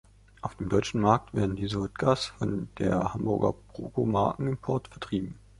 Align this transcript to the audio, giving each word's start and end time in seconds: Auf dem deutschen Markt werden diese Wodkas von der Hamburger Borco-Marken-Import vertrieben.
Auf 0.41 0.55
dem 0.55 0.67
deutschen 0.67 0.99
Markt 0.99 1.35
werden 1.35 1.55
diese 1.55 1.79
Wodkas 1.79 2.25
von 2.25 2.69
der 2.79 3.13
Hamburger 3.13 3.53
Borco-Marken-Import 3.53 4.87
vertrieben. 4.87 5.35